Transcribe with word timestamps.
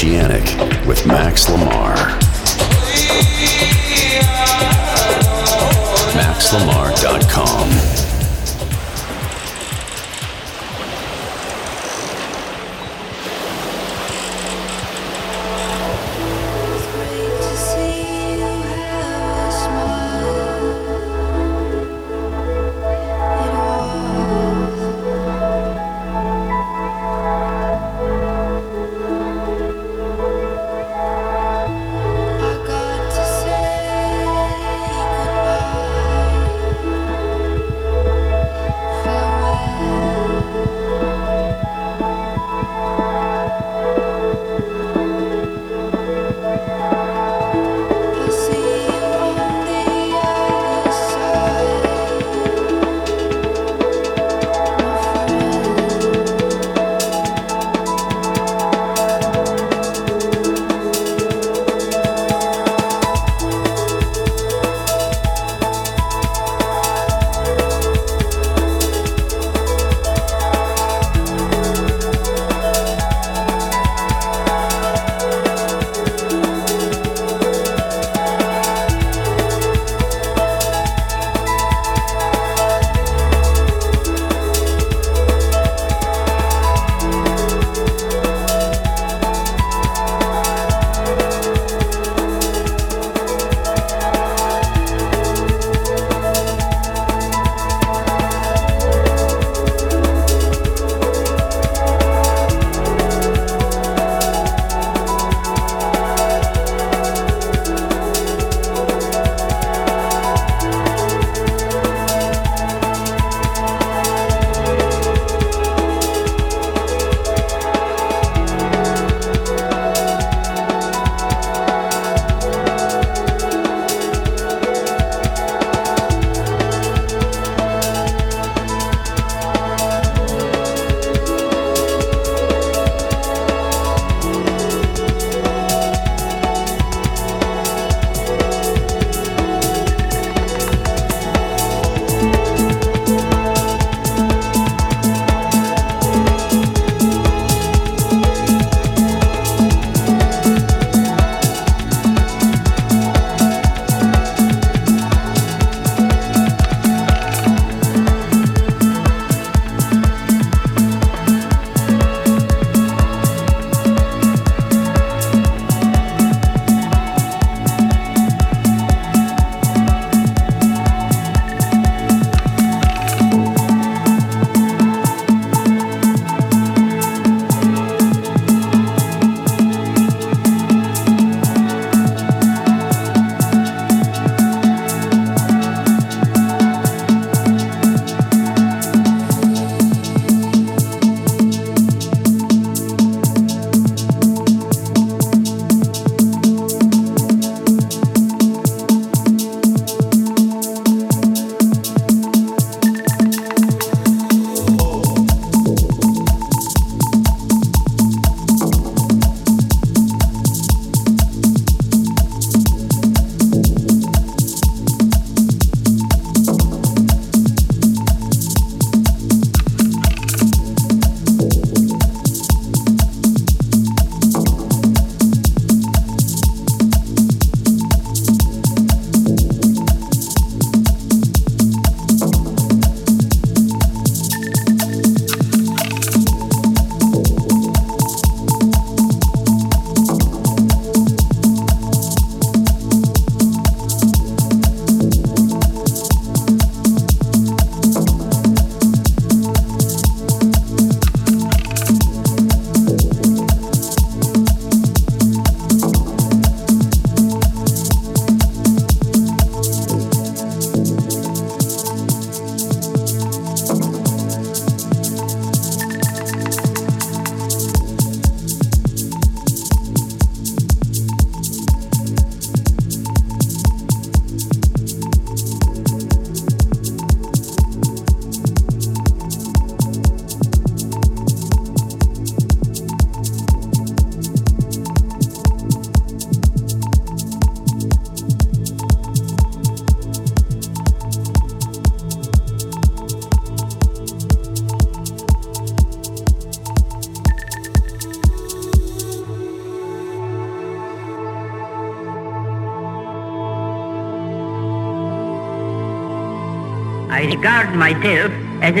Oceanic 0.00 0.46
with 0.86 1.06
Max 1.06 1.50
Lamar. 1.50 1.89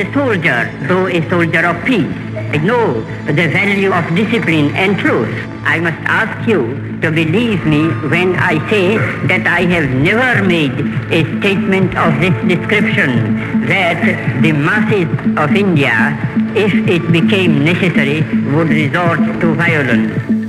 A 0.00 0.12
soldier, 0.14 0.60
though 0.88 1.06
a 1.06 1.20
soldier 1.28 1.66
of 1.66 1.84
peace. 1.84 2.16
I 2.34 2.56
know 2.56 3.02
the 3.26 3.48
value 3.48 3.92
of 3.92 4.04
discipline 4.14 4.74
and 4.74 4.98
truth. 4.98 5.28
I 5.64 5.78
must 5.78 6.00
ask 6.04 6.48
you 6.48 6.62
to 7.02 7.10
believe 7.10 7.66
me 7.66 7.88
when 8.08 8.34
I 8.36 8.54
say 8.70 8.96
that 9.26 9.46
I 9.46 9.62
have 9.74 9.90
never 9.90 10.42
made 10.42 10.72
a 11.12 11.20
statement 11.38 11.96
of 11.96 12.18
this 12.20 12.34
description, 12.48 13.66
that 13.66 14.42
the 14.42 14.52
masses 14.52 15.08
of 15.36 15.54
India, 15.54 16.16
if 16.56 16.72
it 16.88 17.12
became 17.12 17.64
necessary, 17.64 18.22
would 18.54 18.68
resort 18.68 19.20
to 19.40 19.54
violence. 19.54 20.39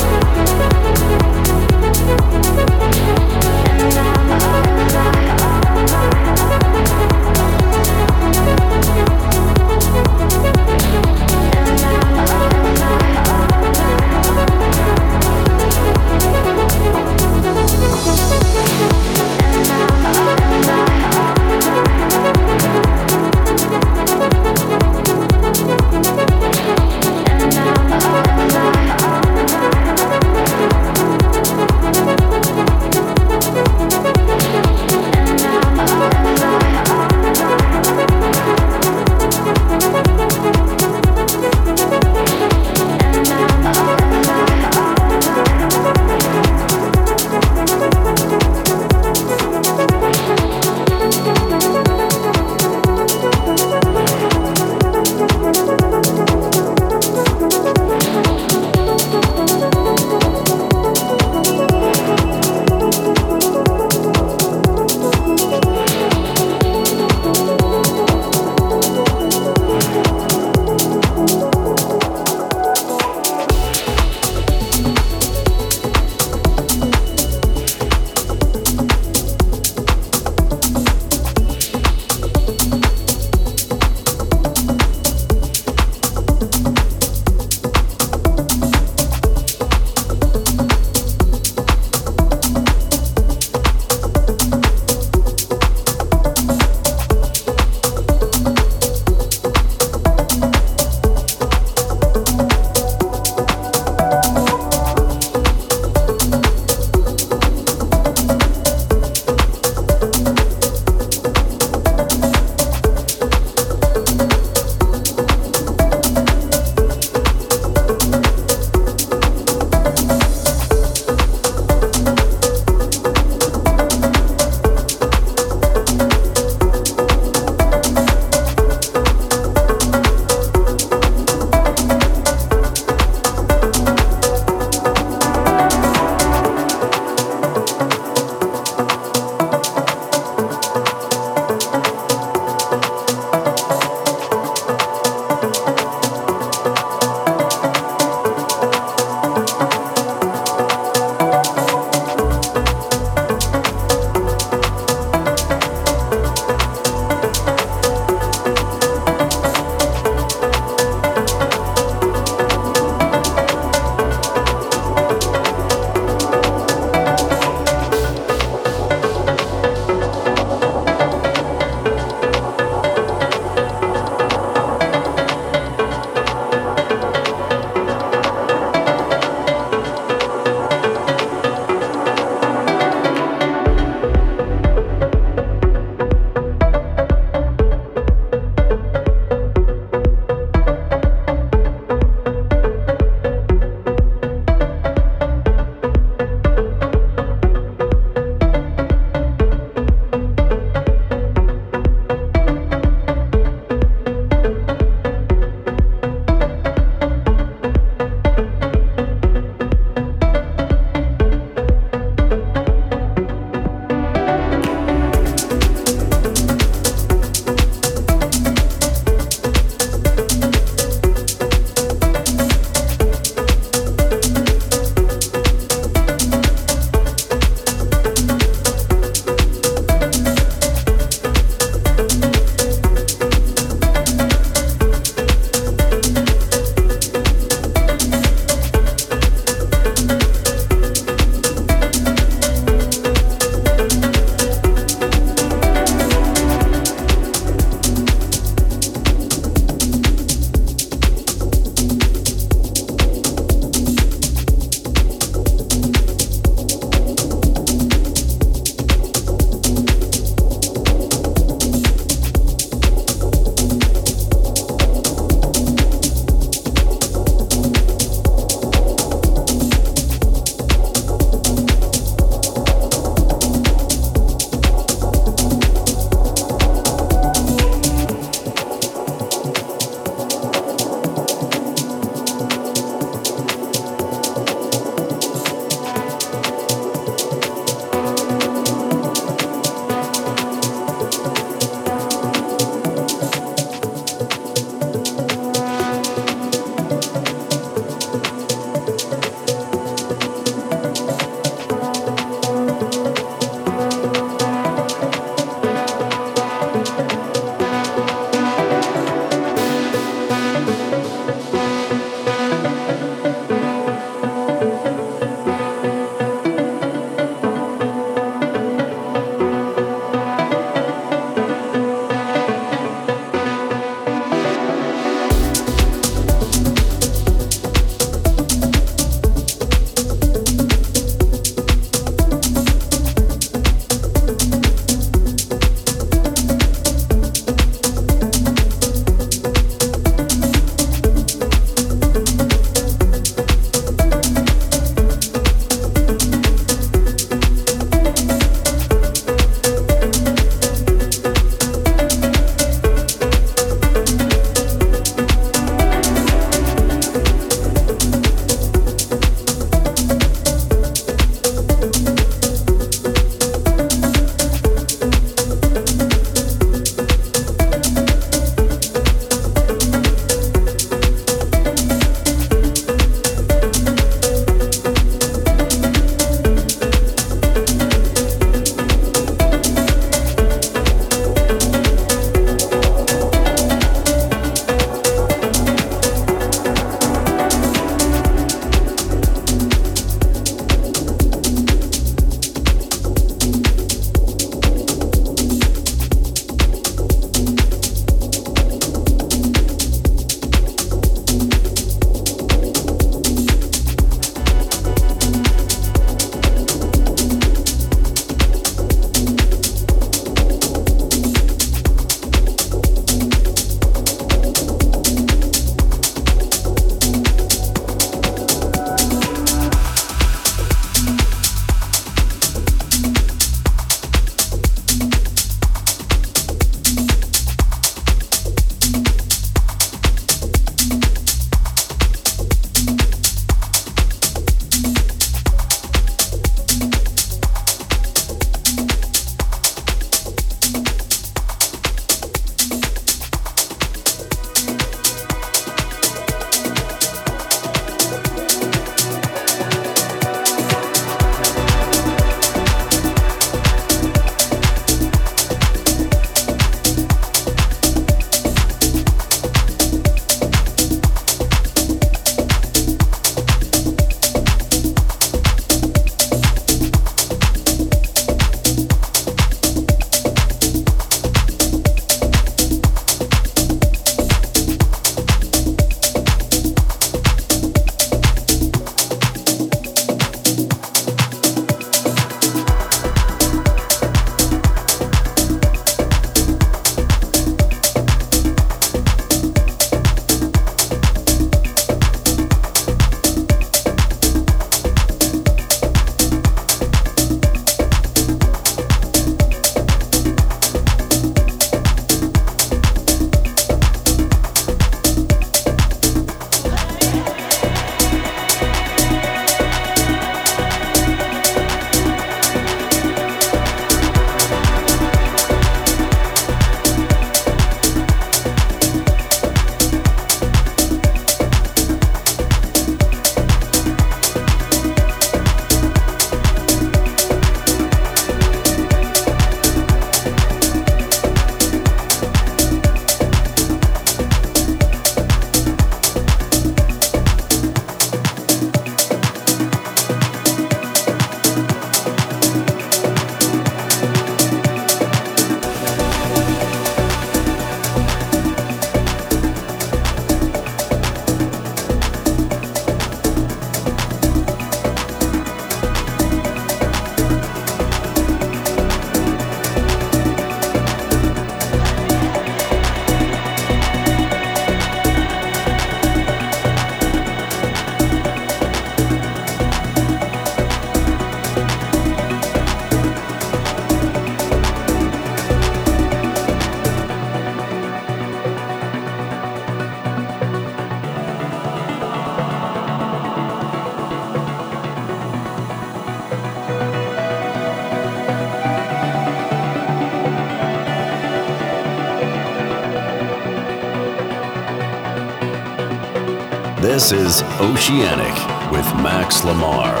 Is 597.11 597.43
Oceanic 597.59 598.33
with 598.71 598.85
Max 599.03 599.43
Lamar. 599.43 600.00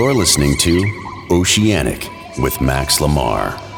You're 0.00 0.14
listening 0.14 0.56
to 0.60 1.26
Oceanic 1.30 2.08
with 2.38 2.58
Max 2.62 3.02
Lamar. 3.02 3.69